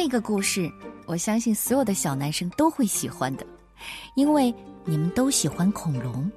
[0.00, 0.70] 这个故事，
[1.06, 3.44] 我相信所有的小男生都会喜欢的，
[4.14, 6.30] 因为你们都喜欢恐龙。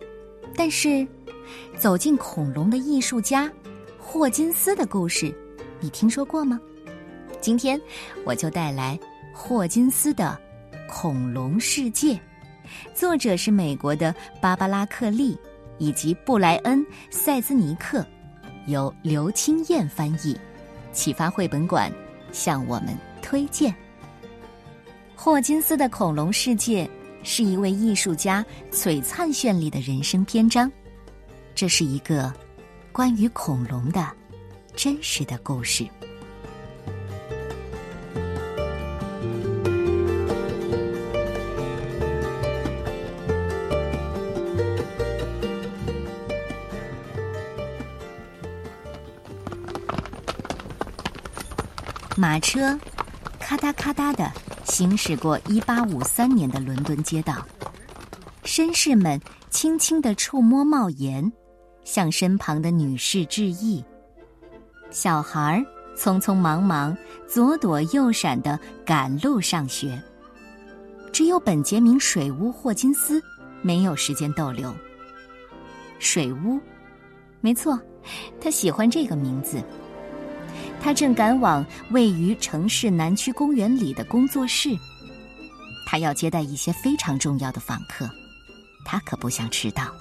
[0.56, 1.08] 但是，
[1.78, 3.50] 走进恐龙的艺术家
[4.00, 5.32] 霍金斯的故事，
[5.80, 6.60] 你听说过吗？
[7.40, 7.80] 今天
[8.26, 9.00] 我就带来
[9.32, 10.36] 霍金斯的
[10.92, 12.14] 《恐龙世界》，
[12.96, 15.38] 作者是美国的芭芭拉·克利
[15.78, 18.04] 以及布莱恩·塞兹尼克，
[18.66, 20.36] 由刘清燕翻译，
[20.92, 21.94] 启发绘本馆
[22.32, 23.74] 向我们推荐。
[25.16, 26.86] 霍金斯的《恐龙世界》。
[27.24, 30.72] 是一位艺术家璀璨绚丽的人生篇章，
[31.54, 32.34] 这是一个
[32.92, 34.04] 关于恐龙的
[34.76, 35.86] 真实的故事。
[52.18, 52.76] 马车
[53.52, 54.32] 咔嗒咔嗒的。
[54.64, 57.46] 行驶过一八五三年的伦敦街道，
[58.46, 61.30] 绅士们轻轻的触摸帽檐，
[61.84, 63.84] 向身旁的女士致意。
[64.90, 66.96] 小孩儿匆匆忙忙、
[67.28, 70.02] 左躲右闪的赶路上学。
[71.12, 73.22] 只有本杰明·水屋·霍金斯
[73.62, 74.74] 没有时间逗留。
[76.00, 76.58] 水屋，
[77.42, 77.78] 没错，
[78.40, 79.62] 他喜欢这个名字。
[80.84, 84.76] 他正赶往位于城市南区公园里的工作室，
[85.86, 88.10] 他要接待一些非常重要的访客，
[88.84, 89.94] 他可不想迟到。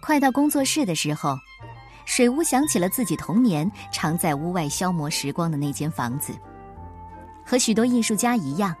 [0.00, 1.38] 快到工作室的时候，
[2.04, 6.32] 水屋想起了自己童年常在屋外消磨时光的那间房子。
[7.44, 8.76] 和许多艺术家一样，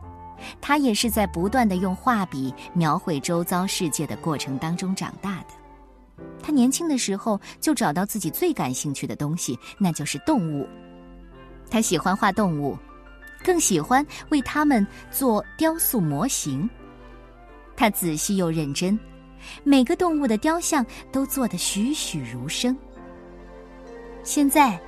[0.60, 5.57] 他也是在不断的用画笔描绘周遭世界的过程当中长大的。
[6.42, 10.66] 他年轻的时候就找到自己最感兴趣的东西，那就是动物。
[11.70, 12.76] 他喜欢画动物，
[13.44, 16.68] 更喜欢为它们做雕塑模型。
[17.76, 18.98] 他仔细又认真，
[19.62, 22.76] 每个动物的雕像都做得栩栩如生。
[24.24, 24.80] 现在，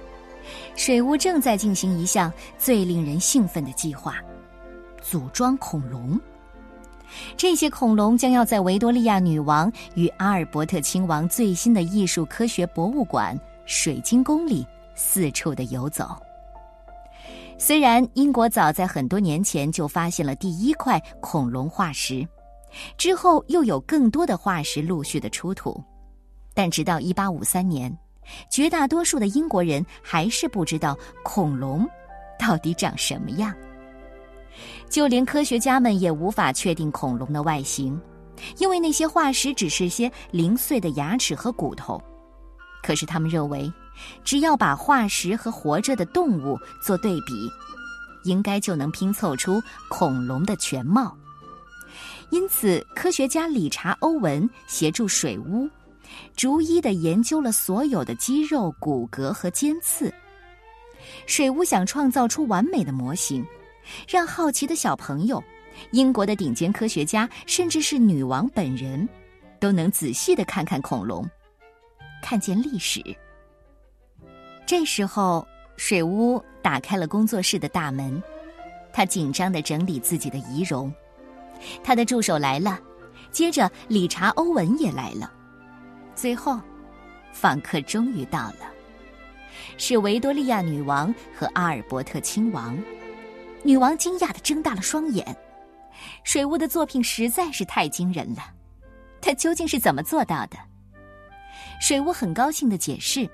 [0.74, 4.16] 水屋正在进行一项最令人兴奋的计划——
[5.02, 6.19] 组装恐龙。
[7.37, 16.16] 这些恐龙将要在维多利亚女王与阿尔伯特亲王最新的艺术科学博物馆水晶宫里四处的游走。
[17.59, 22.26] 虽然英国早在很多年前就发现了第一块恐龙化石，
[22.97, 25.82] 之后又有更多的化石陆续的出土，
[26.54, 27.94] 但直到一八五三年，
[28.50, 31.87] 绝大多数的英国人还是不知道恐龙
[32.38, 33.54] 到底长什么样。
[34.88, 37.99] 就连科学家们也无法确定恐龙的外形，
[38.59, 42.03] 因为那些化石只是些零碎的牙齿和骨头。
[42.83, 43.71] 可是他们认为，
[44.25, 47.50] 只要把化石和活着的动物做对比，
[48.25, 51.17] 应该就能拼凑出恐龙的全貌。
[52.31, 55.69] 因此，科学家理查·欧文协助水屋，
[56.37, 60.12] 逐一的研究了所有的肌肉、骨骼和尖刺。
[61.27, 63.44] 水屋想创造出完美的模型。
[64.08, 65.42] 让好奇的小朋友、
[65.92, 69.08] 英国的顶尖科学家，甚至是女王本人，
[69.58, 71.28] 都能仔细的看看恐龙，
[72.22, 73.02] 看见历史。
[74.66, 75.46] 这时候，
[75.76, 78.22] 水屋打开了工作室的大门，
[78.92, 80.92] 他紧张的整理自己的仪容。
[81.82, 82.78] 他的助手来了，
[83.30, 85.30] 接着理查·欧文也来了，
[86.14, 86.60] 最后，
[87.32, 88.70] 访客终于到了，
[89.76, 92.78] 是维多利亚女王和阿尔伯特亲王。
[93.62, 95.37] 女王惊讶的睁大了双眼，
[96.25, 98.43] 水屋的作品实在是太惊人了，
[99.21, 100.56] 他究竟是怎么做到的？
[101.81, 103.28] 水屋很高兴的解释，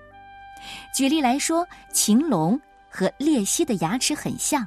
[0.95, 2.61] 举例来说，禽龙
[2.91, 4.67] 和鬣蜥的牙齿很像，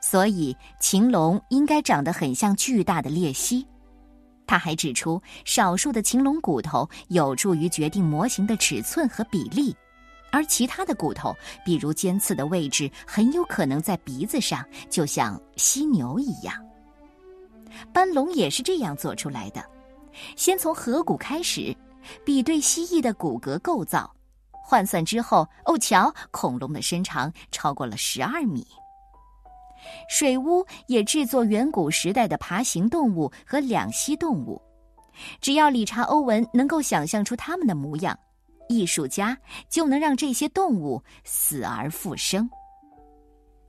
[0.00, 3.66] 所以禽龙应该长得很像巨大的鬣蜥。
[4.46, 9.74] 他还指出，少数的禽龙骨头有助于决定模型的尺寸和比例。
[10.30, 11.34] 而其他的骨头，
[11.64, 16.54] 比如尖刺的位置，很有可能在鼻子上，就像犀牛一样。
[17.92, 19.64] 斑龙也是这样做出来的。
[20.36, 21.74] 先从颌骨开始，
[22.24, 24.12] 比对蜥蜴的骨骼构造，
[24.50, 28.66] 换算之后，哦，瞧，恐龙的身长超过了十二米。
[30.08, 34.60] 水屋也制作远古时代的爬行动物和两栖动物，
[35.40, 38.18] 只要理查·欧文能够想象出它们的模样。
[38.68, 39.36] 艺术家
[39.68, 42.48] 就能让这些动物死而复生。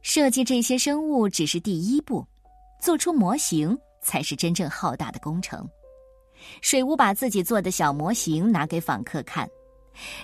[0.01, 2.25] 设计这些生物只是第一步，
[2.81, 5.67] 做出模型才是真正浩大的工程。
[6.61, 9.45] 水屋把自己做的小模型拿给访客看，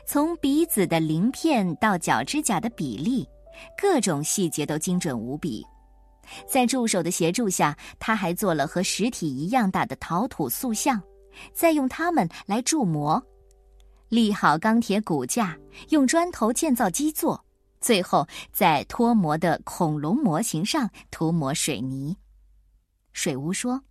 [0.05, 3.27] 从鼻子的鳞片到脚指甲的比例，
[3.77, 5.65] 各种细节都精准无比。
[6.47, 10.99] 在助手的协助下，他还做了和实体一样大的陶土塑像，
[11.53, 13.21] 再用它们来铸模，
[14.09, 15.57] 立好钢铁骨架，
[15.89, 17.43] 用砖头建造基座，
[17.81, 22.15] 最后在脱模的恐龙模型上涂抹水泥。
[23.13, 23.81] 水屋说：“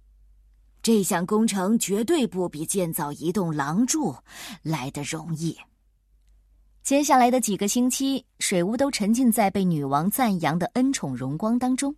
[0.82, 4.14] 这项工程绝对不比建造一栋廊柱
[4.62, 5.56] 来的容易。”
[6.84, 11.94] 接下来的几个星期，水屋都沉浸在被女王赞扬的恩宠荣光当中。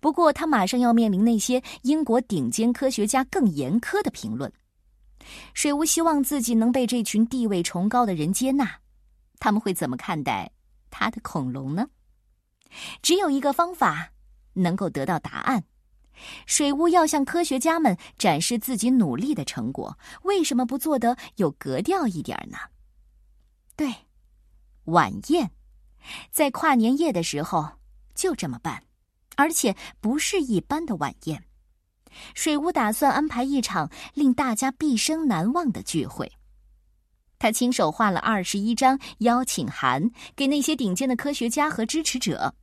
[0.00, 4.52] 不过，他马上要面临那些英国顶尖科学家更严苛的评论。
[5.52, 8.80] 水屋希望自己能被这群地位崇高的人接纳，
[9.38, 10.50] 他们会怎么看待
[10.90, 11.88] 他的恐龙呢？
[13.02, 14.10] 只有一个方法
[14.52, 15.64] 能够得到答案：
[16.46, 19.98] 水屋要向科学家们展示自己努力的成果。
[20.22, 22.58] 为什么不做得有格调一点呢？
[23.76, 23.92] 对，
[24.84, 25.50] 晚宴，
[26.30, 27.68] 在跨年夜的时候
[28.14, 28.82] 就这么办。
[29.36, 31.44] 而且不是一般的晚宴，
[32.34, 36.30] 水屋打算安排一场令大家毕生难忘的聚会。
[37.38, 42.54] 他亲手画了二十一张邀请函给那些顶尖的科学家和支持者，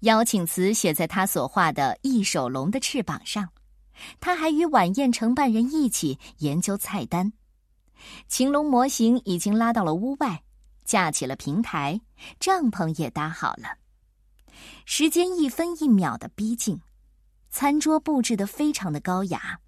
[0.00, 3.48] 邀请词写在他所画的翼手龙的翅膀上。
[4.20, 7.32] 他还与晚宴承办人一起研究菜单。
[8.26, 10.42] 晴龙模型已经拉到了屋外，
[10.84, 12.00] 架起了平台，
[12.40, 13.78] 帐篷也搭好了。
[14.84, 16.80] 时间一分一秒的逼近，
[17.52, 19.60] 餐桌布置的非常的高雅，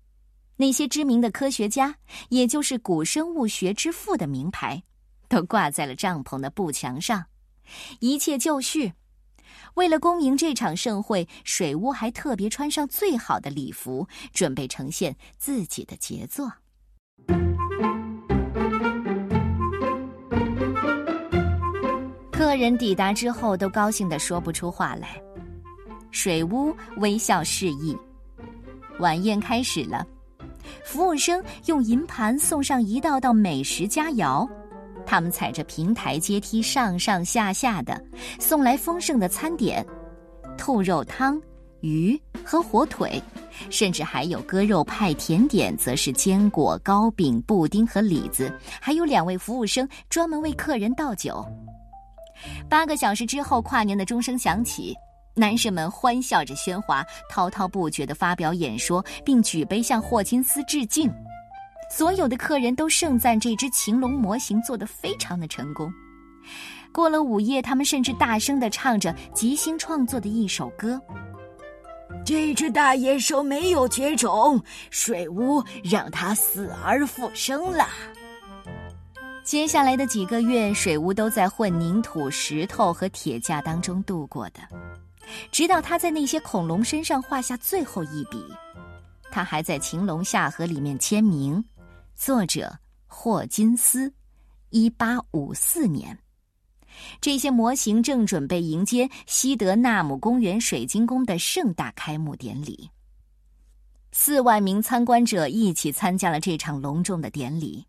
[0.56, 1.94] 那些知名的科学家，
[2.30, 4.82] 也就是古生物学之父的名牌，
[5.28, 7.26] 都挂在了帐篷的布墙上，
[8.00, 8.90] 一切就绪。
[9.74, 16.50] 为了恭迎这场盛会，水屋还特别穿上最好的礼服，准备呈现自己的杰作。
[22.32, 25.20] 客人抵达之后，都高兴的说不出话来。
[26.14, 27.94] 水屋微笑示意，
[29.00, 30.06] 晚宴开始了。
[30.84, 34.48] 服务生用银盘送上一道道美食佳肴，
[35.04, 38.00] 他们踩着平台阶梯上上下下的
[38.38, 39.84] 送来丰盛的餐点：
[40.56, 41.38] 兔肉汤、
[41.80, 43.20] 鱼和火腿，
[43.68, 45.12] 甚至还有割肉派。
[45.14, 51.44] 甜点则是坚果、糕饼、布丁和李子，还有两位服务生专门为客人倒酒。
[52.68, 54.94] 八个小时之后，跨年的钟声响起，
[55.34, 61.12] 男士们欢笑着喧哗，滔滔不绝地发表演说，并举杯向霍金斯致敬。
[61.90, 65.92] 所有的客人都盛赞这只禽龙模型做得非常的成功。
[66.92, 71.00] 过了午夜，他们甚至大声地唱着即兴创作的一首歌
[72.24, 77.88] ：“这只大野兽没有绝种，水屋让它死而复生了。”
[79.44, 84.60] 接下来的几个月，水屋都在混凝土、石头和铁架当中度过的，
[85.50, 88.44] 直到他在那些恐龙身上画下最后一笔。
[89.30, 91.64] 他还在晴龙下河里面签名，
[92.14, 94.12] 作者霍金斯，
[94.70, 96.18] 一八五四年。
[97.20, 102.88] 这些模型正准备迎接西德纳姆公园水晶宫的盛大开幕典礼。
[104.12, 107.84] 四万名参观者一起参加了这场隆重的典礼。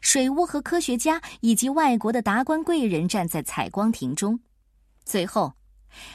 [0.00, 4.38] 水屋和科学家以及外国的达官贵人站在采光亭中。
[5.04, 5.52] 最后，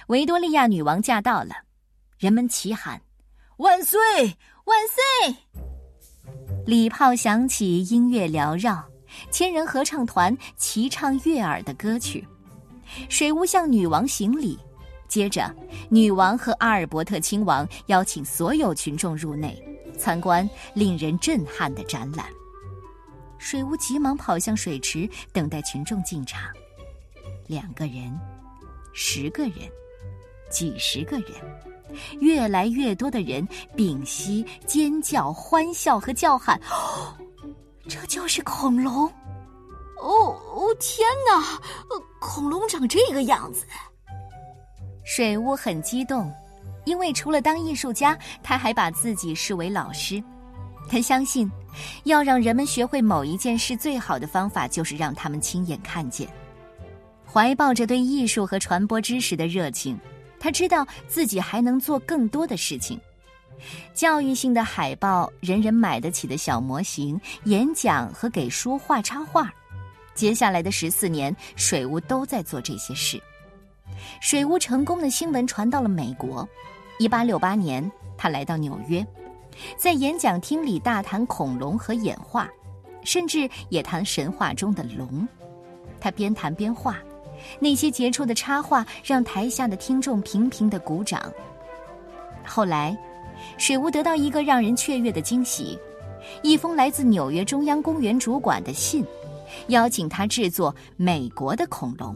[0.08, 1.56] 维多利亚女王驾到了，
[2.18, 3.02] 人们齐喊
[3.58, 4.00] ：“万岁，
[4.66, 5.36] 万岁！”
[6.66, 8.84] 礼炮响起，音乐缭绕，
[9.32, 12.28] 千人合唱团齐唱悦耳的歌曲。
[13.10, 14.58] 水屋向女王行礼，
[15.08, 15.54] 接着，
[15.90, 19.62] 女王和阿尔伯特亲王邀请所有群众入内
[19.98, 22.28] 参观令人震撼的展览。
[23.38, 26.52] 水屋急忙跑向水池，等待群众进场。
[27.48, 28.20] 两个人，
[28.98, 29.70] 十个人，
[30.50, 31.32] 几十个人，
[32.22, 36.58] 越来越多的人屏息、尖叫、欢笑和叫喊。
[36.72, 37.14] 哦
[37.88, 39.06] 这就是恐龙！
[39.98, 41.62] 哦哦，天哪！
[42.20, 43.66] 恐龙长这个样子！
[45.04, 46.34] 水屋很激动，
[46.86, 50.24] 因为除了当艺术家，他还把自己视为老师。
[50.90, 51.52] 他相信。
[52.06, 56.26] 要让人们学会某一件事，最好的方法就是让他们亲眼看见。
[57.36, 60.00] 怀抱着对艺术和传播知识的热情，
[60.40, 62.98] 他知道自己还能做更多的事情：
[63.94, 69.54] 教育性的海报、人人买得起的小模型、演讲和给书画插画。
[70.14, 73.22] 接下来的十四年，水屋都在做这些事。
[74.22, 76.48] 水屋成功的新闻传到了美国。
[77.00, 79.06] 一八六八年，他来到纽约。
[79.76, 82.50] 在演讲厅里大谈恐龙和演化，
[83.04, 85.28] 甚至也谈神话中的龙。
[86.00, 86.98] 他边谈边画，
[87.60, 91.32] 那些杰出的插画让台下的听众频频的鼓掌。
[92.46, 92.98] 后来，
[93.58, 95.78] 水屋得到一个让人雀跃的惊喜：
[96.42, 99.06] 一封来自纽约中央公园主管的信，
[99.68, 102.16] 邀请他制作美国的恐龙。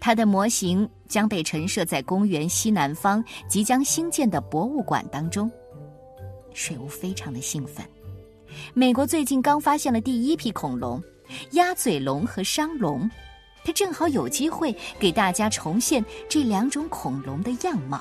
[0.00, 5.50] 他的模型将被陈设在公园西南方即将兴建的博物馆当中。
[6.52, 7.84] 水屋非常的兴奋。
[8.74, 11.02] 美国最近刚发现了第一批恐龙——
[11.52, 13.10] 鸭嘴龙和商龙，
[13.64, 18.00] 他正好有机会给大家重现这两种恐龙的样貌。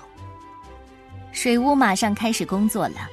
[1.31, 3.09] 水屋马上开始工作了，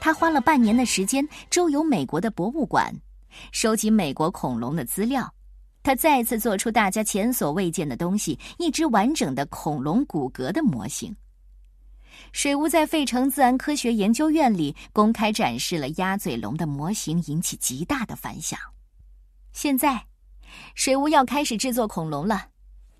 [0.00, 2.94] 他花了半年的时间周游美国的博物馆，
[3.52, 5.32] 收集美国恐龙的资料。
[5.82, 11.14] 他再次做出大家前所未见的东西——一只完整的恐龙骨骼的模型。
[12.32, 18.58] 水屋在费城自然科学研究院里公开展示了鸭嘴龙的模型，引起极大的反响。
[19.52, 20.06] 现在，
[20.74, 22.48] 水屋要开始制作恐龙了。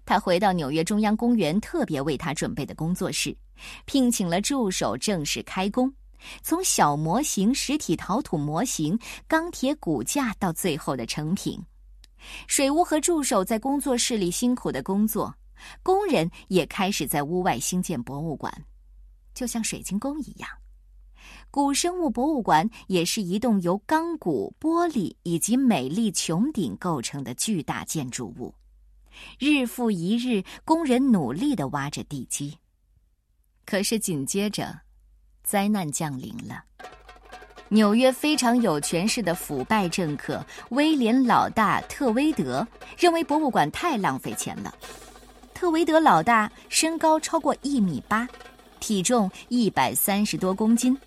[0.06, 3.36] 他回到纽约中央公园特别为他准备的工作室，
[3.86, 5.92] 聘请了助手，正式开工。
[6.42, 11.62] 从小模型、实体陶土模型、钢铁骨架到最后的成品。
[12.46, 15.34] 水屋和助手在工作室里辛苦的工作，
[15.82, 18.50] 工人也开始在屋外兴建博物馆，
[19.34, 20.48] 就像水晶宫一样。
[21.54, 28.52] 古生物博物馆也是一栋由钢骨、玻璃以及美丽穹顶构成的巨大建筑物。
[29.38, 32.58] 日复一日，工人努力的挖着地基，
[33.64, 34.80] 可是紧接着，
[35.44, 36.64] 灾难降临了。
[37.68, 42.66] 纽约非常有权势的腐败政客威廉老大特威德
[42.98, 44.74] 认为博物馆太浪费钱了。
[45.54, 48.28] 特维德老大身高超过一米八，
[48.80, 50.98] 体重一百三十多公斤，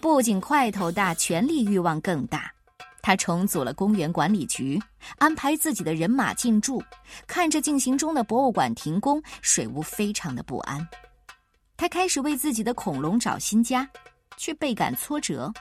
[0.00, 2.52] 不仅块头大，权力欲望更大。
[3.00, 4.80] 他重组了公园管理局，
[5.18, 6.82] 安排自己的人马进驻。
[7.26, 10.86] 看着进行中的博物馆停工，水屋非常的不安。
[11.76, 13.88] 他开始为自己的恐龙找新家，
[14.36, 15.52] 却倍感挫折。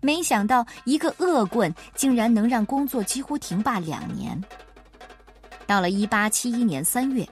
[0.00, 4.42] 没想到，一个恶棍竟然能让工作几乎停罢两年。
[5.66, 7.28] 到了一八七一年三月，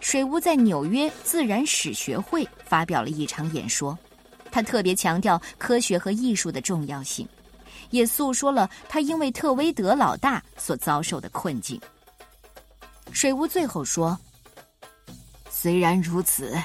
[0.00, 3.98] 水屋在纽约自然史学会发表了一场演说，
[4.50, 7.28] 他特别强调科学和艺术的重要性，
[7.90, 11.80] 也诉说了他因为特威德老大所遭受的困境。
[13.12, 14.18] 水屋最后说
[15.50, 16.56] ：“虽然如此，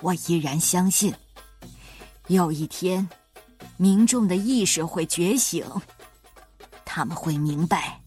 [0.00, 1.14] 我依然相信，
[2.28, 3.08] 有一天。”
[3.76, 5.66] 民众的意识会觉醒，
[6.84, 8.00] 他们会明白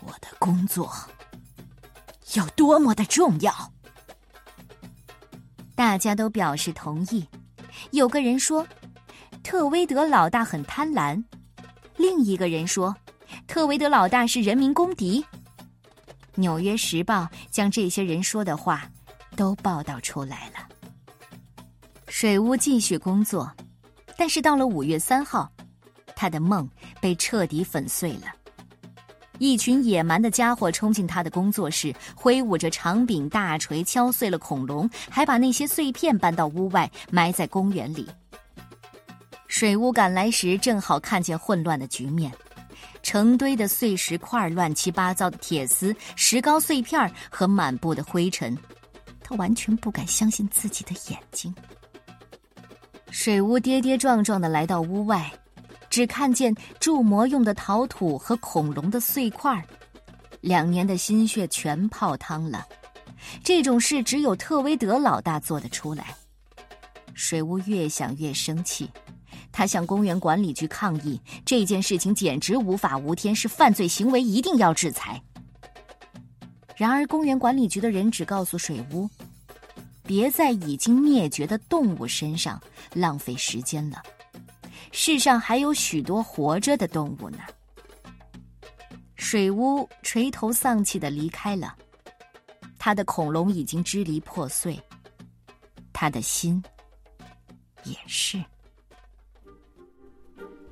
[0.00, 0.94] 我的工作
[2.34, 3.52] 有多么的重要。
[5.74, 7.26] 大家都表示同意。
[7.90, 8.66] 有个人说，
[9.42, 11.22] 特威德老大很贪婪；
[11.96, 12.94] 另一个人说，
[13.46, 15.20] 特威德老大是人民公敌。
[16.34, 18.88] 《纽约时报》将这些人说的话
[19.36, 20.68] 都报道出来了。
[22.08, 23.50] 水屋继续工作。
[24.16, 25.50] 但是到了五月三号，
[26.14, 26.68] 他的梦
[27.00, 28.26] 被彻底粉碎了。
[29.40, 38.06] 一群野蛮的家伙冲进他的工作室，挥舞着长柄大锤敲碎了恐龙，还把那些碎片搬到屋外埋在公园里。
[39.48, 42.30] 水屋赶来时，正好看见混乱的局面：
[43.02, 48.56] 成堆的碎石块、乱七八糟的铁丝、石膏碎片和满布的灰尘。
[49.22, 51.54] 他完全不敢相信自己的眼睛。
[53.10, 55.32] 水屋跌跌撞撞的来到屋外，
[55.90, 59.62] 只看见铸模用的陶土和恐龙的碎块
[60.40, 62.64] 两年的心血全泡汤了。
[63.44, 66.14] 这种事只有特威德老大做得出来。
[67.12, 68.88] 水屋越想越生气，
[69.52, 75.20] 他向公园管理局抗议这件事情简直无法无天，是犯罪行为，一定要制裁。
[76.76, 79.10] 然而，公园管理局的人只告诉水屋。
[80.02, 82.60] 别在已经灭绝的动物身上
[82.94, 84.02] 浪费时间了，
[84.92, 87.38] 世上还有许多活着的动物呢。
[89.16, 91.76] 水屋垂头丧气的离开了，
[92.78, 94.80] 他的恐龙已经支离破碎，
[95.92, 96.62] 他的心
[97.84, 98.42] 也是。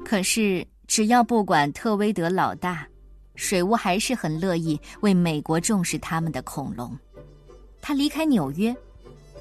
[0.05, 2.89] 可是，只要不管特威德老大，
[3.35, 6.99] 水屋还是很乐意为美国重视他们的恐龙。
[7.81, 8.75] 他离开纽约。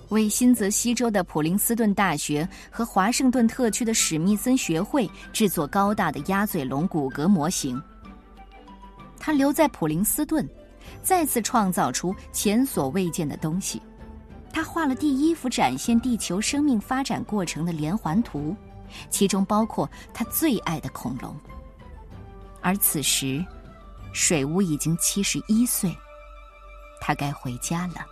[0.10, 7.82] 为新泽西州的普林斯顿大学和华盛顿特区的史密森学会制作高大的鸭嘴龙骨骼模型。
[9.20, 10.48] 他留在普林斯顿，
[11.02, 13.82] 再次创造出前所未见的东西。
[14.54, 18.56] 他画了第一幅展现地球生命发展过程的连环图，
[19.10, 21.36] 其中包括他最爱的恐龙。
[22.62, 23.46] 而此时，
[24.14, 25.94] 水屋已经七十一岁。
[27.02, 28.06] 他该回家了。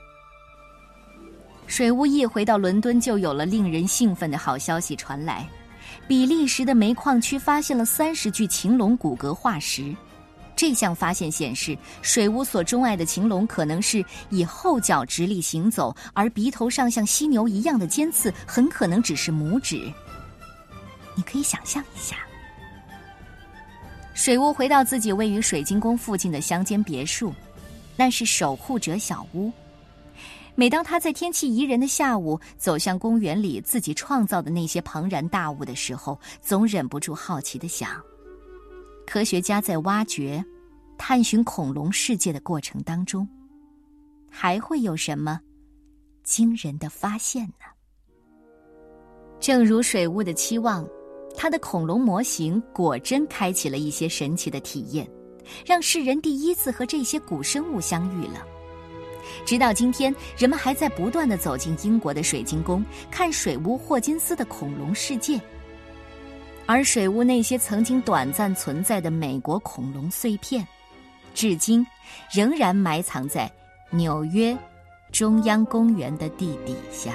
[1.75, 5.45] 水屋一回到伦敦，就有了令人兴奋的好消息传来：
[6.07, 9.93] 比利时的煤矿区发现了三十具禽龙骨骼化石。
[10.55, 19.91] 这项发现显示，水屋所钟爱的禽龙可能是以后脚直立行走，而鼻头上像犀牛一样的尖刺很可能只是拇指。
[21.13, 22.15] 你可以想象一下，
[24.13, 27.33] 水屋回到自己位于水晶宫附近的乡间别墅，
[27.97, 29.51] 那是守护者小屋。
[30.57, 38.01] 每当他在天气宜人的下午走向公园里自己创造的那些庞然大物的时候，总忍不住好奇的想。
[39.05, 40.43] 科学家在挖掘、
[40.97, 43.27] 探寻恐龙世界的过程当中，
[44.31, 45.39] 还会有什么
[46.23, 47.65] 惊人的发现呢？
[49.41, 50.87] 正如水雾的期望，
[51.35, 55.05] 他的恐龙模型果真开启了一些神奇的体验，
[55.65, 58.54] 让世人第一次和这些古生物相遇了。
[59.45, 65.39] 直到今天，人们还在不断的走进英国的水晶宫，看水屋霍金斯的恐龙世界。
[66.65, 70.67] 而水屋那些曾经短暂存在的美国恐龙碎片，
[71.33, 71.85] 至今
[72.33, 73.51] 仍然埋藏在
[73.91, 74.57] 纽约
[75.11, 77.13] 中央公园的地底下。